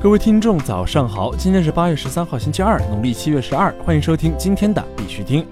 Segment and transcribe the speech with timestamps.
[0.00, 1.34] 各位听众，早上好！
[1.34, 5.44] 今天是八月十三号，星期二，农历七月十二，欢迎收听今天的必须听。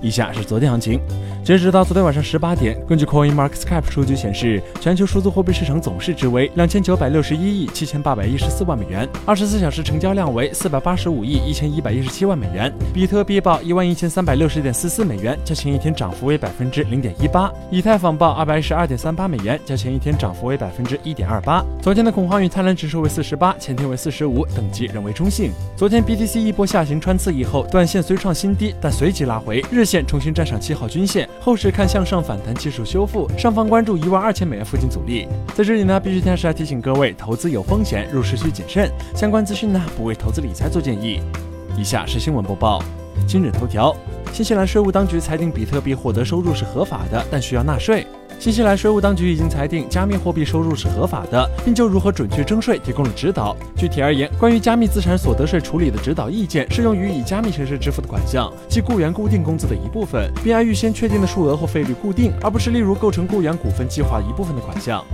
[0.00, 1.00] 以下是昨天行情。
[1.42, 12.72] 截止到昨天晚上十八点，根据 Coin Market Cap 数据显示，全球数字货币市场总市值为两千九百六十一亿七千八百一十四万美元，二十四小时成交量为四百八十五亿一千一百一十七万美元。
[12.92, 17.50] 比特币报一万一千三百六十点四四美元，较前一天涨幅为百分之零点一八。
[17.70, 21.64] 以太坊报二百一十二点三八美元，较前一天涨幅为百分之一点二八。
[21.80, 25.50] 昨天的恐慌与贪婪指数为四十八，前天为四十五，等级仍为中性。
[25.76, 32.00] 昨天 BTC 一波下行穿刺以后，短线虽创新低，但随即拉回，日线重新站上七号均线，后市看向。
[32.04, 35.28] 上反弹技术修复，上方关注一万二千美元附近阻力。
[35.54, 38.90] 在这里呢，必须天时来提醒各位，投资有风险，入市需谨慎。
[39.14, 41.20] 相关资讯呢，不为投资理财做建议。
[41.76, 42.82] 以下是新闻播报。
[43.28, 43.94] 今日头条：
[44.32, 48.06] 新西兰税务当局裁定比特币获得收入是合法的，但需要纳税。
[48.40, 53.54] 新西兰税务当局已经裁定加密货币收入是合法的，并就如何准确征税提供了指导。
[53.76, 65.04] 具体而言，关于加密资产所得税处理的指导意见适用于以加密形式支付的款项，即雇员固定工资的一部分，并按预先确定的数额或费率固定，而不是例如构成雇员股份计划一部分的款项。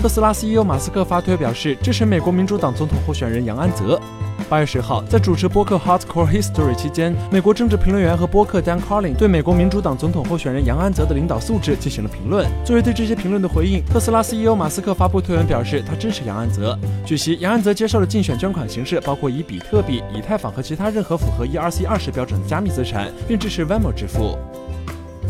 [0.00, 4.00] 特斯拉 CEO 马斯克发推表示支持美国民主党总统候选人杨安泽。
[4.48, 12.48] 八月十号，在主持播客 Hardcore History 期间，美国政治评论员和播客 Dan Carlin 对美国民主党总统候选人杨安泽的领导素质进行了评论。
[12.64, 16.78] 作为对这些评论的回应，特斯拉 CEO 马斯克发布推文表示，他支持杨安泽。
[17.04, 24.38] 据悉，杨安泽接受了竞选捐款形式，包括以比特币、以太坊和其他任何符合 ERC 二十标准的加密资产，并支持 Venmo 支付。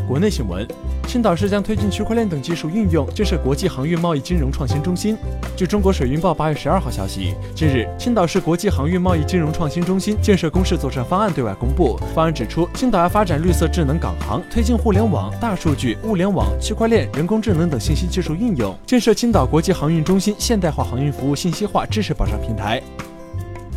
[0.08, 0.66] 国内新闻。
[1.06, 5.16] 青岛市将推进区块链等技术应用，建设国际航运贸易金融创新中心。
[5.54, 11.98] 据中国水运报八月十二号消息，近日，青岛市国际航运贸易金融创新中心建设公示作战方案对外公布。
[12.14, 22.82] 方案指出，青岛要发展绿色智能港航，推进互联网、大数据、物联网、区块链、人工智能等信息技术应用，建设青岛国际航运中心现代化航运服务信息化知识保障平台。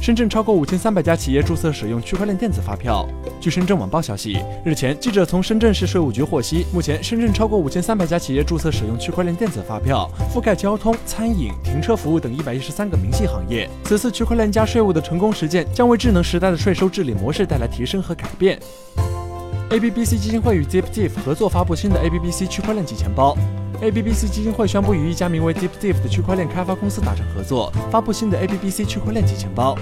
[0.02, 3.08] 深圳超过五千三百家企业注册使用区块链电子发票。
[3.40, 13.70] 据深圳晚报消息，日前记者从深圳市税务局获悉，目前深圳超过五千三百家企业注册使用区块链电子发票，覆盖交通、餐饮、停车服务等一百一十三个明细行业。
[13.84, 18.60] 此次区块链加税务的成功实践，将为智能时代的税收治理模式带来提升和改变。
[19.70, 23.38] ABBC 基金会与 ZipDiff 合作发布新的 ABBC 区块链级钱包。
[23.82, 29.76] ABBC 基金会宣布与一家名为 Deep Dive 的区块链开发公司达成合作，发布新的 ABBC 区块链级钱包。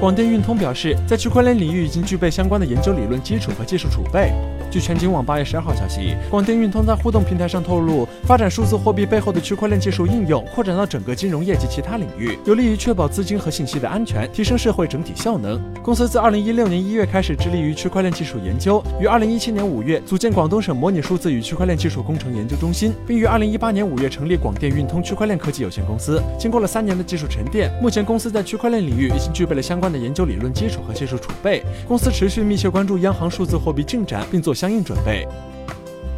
[0.00, 4.32] 广电运通表示，在区块链领域已经具备相关的研究理论基础和技术储备。
[4.76, 15.58] 据全景网八月十二号消息，广电运通在互动平台上透露，发展数字货币背后的区块链技术应用，扩展到整个金融业及其他领域，有利于确保资金和信息的安全，提升社会整体效能。
[15.82, 26.22] 公司自二零一六年一月开始致力于区块链技术研究，于二零一七年五月组建广东省模拟数字与区块链技术工程研究中心，并于二零一八年五月成立广电运通区块链科技有限公司。
[26.38, 31.64] 经过了三年的技术沉淀，目前公司在区块链领域已经具备了相关的研究理论基础和技术储备。
[31.88, 35.24] 公司持续密切关注央行数字货币进展，并做相相应准备。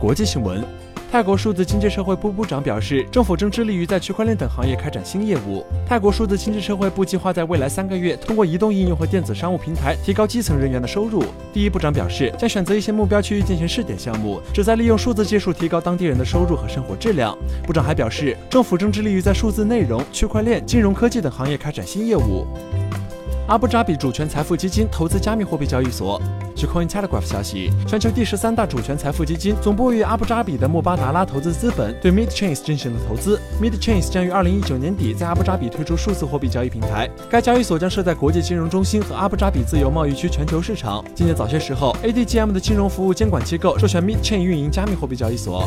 [0.01, 0.65] 国际新闻：
[1.13, 5.67] 泰国数字经济社会部部长表示，政府正致力于在区块链等行业开展新业务。
[5.87, 11.23] 泰国数字经济社会部计划在未来三个月，通过移动应用和电子商务平台，提高基层人员的收入。
[11.53, 17.37] 第一部长表示，将选择一些目标区域进行试点项目，旨在利用数字技术提高当地人的收入和生活质量。
[17.67, 22.47] 部长还表示，政府正致力于在数字内容、区块链、金融科技等行业开展新业务。
[23.49, 26.21] 阿布扎比主权财富基金投资加密货币交易所。
[26.55, 33.41] 据 Cointelegraph 消息，全球第十三大主权财富基金总部于阿布扎比的穆巴达拉投资资本对 MidChains 进行了投资。
[33.59, 37.09] MidChains 将于二零一九年底在阿布扎比推出数字货币交易平台。
[37.31, 41.03] 该交易所将设在国际金融中心和阿布扎比自由贸易区全球市场。
[41.15, 45.67] 今年早些时候，ADGM 的金融服务监管机构授权 MidChain 运营加密货币交易所。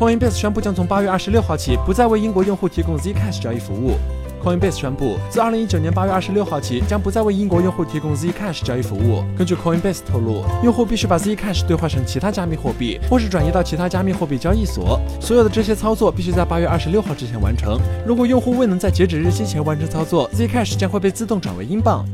[0.00, 3.98] Coinbase 宣布将从八月二十六号起不再为英国用户提供 Zcash 交易服务。
[4.44, 9.24] Coinbase 宣布，自二零一九年八月二十六号起，将不再为英国用户提供 Zcash 交易服务。
[9.38, 15.00] 根据 Coinbase 透露，用户必须把 Zcash 兑换成其他加密货币，或是转移到其他加密货币交易所。
[15.18, 17.80] 所有的这些操作必须在八月二十六号之前完成。
[18.06, 22.04] 如果用户未能在截止日期前完成操作，Zcash 将会被自动转为英镑。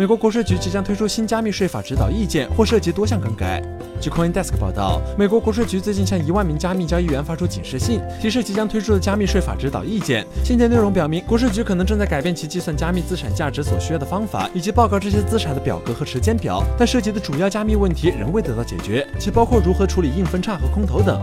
[0.00, 3.62] 美国国税局即将推出新加密税法指导意见，或涉及多项更改。
[4.00, 10.26] 据 CoinDesk 报道，美国国税局最近向一万名加密交易员发出警示信，提示即将推出的加密税法指导意见。
[10.42, 21.22] 信件内容表明，国税局可能正在改变其计算加密资产价值所需要的方法，以及报告这些资产的表格和时间表，但涉及的主要加密问题仍未得到解决，其包括如何处理硬分叉和空投等。